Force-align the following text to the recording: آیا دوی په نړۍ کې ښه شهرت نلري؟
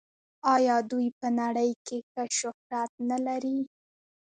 آیا 0.55 0.75
دوی 0.89 1.07
په 1.19 1.27
نړۍ 1.39 1.71
کې 1.85 1.97
ښه 2.09 2.23
شهرت 2.37 2.91
نلري؟ 3.09 3.59